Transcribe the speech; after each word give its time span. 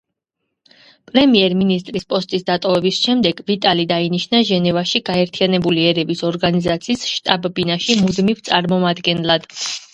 პრემიერ-მინისტრის 1.09 2.07
პოსტის 2.13 2.45
დატოვების 2.47 3.03
შემდეგ, 3.09 3.43
ვიტალი 3.51 3.85
დაინიშნა 3.93 4.41
ჟენევაში 4.49 5.03
გაერთიანებული 5.11 5.87
ერების 5.93 6.27
ორგანიზაციის 6.33 7.07
შტაბ-ბინაში 7.13 8.01
მუდმივ 8.05 8.45
წარმომადგენლად. 8.51 9.51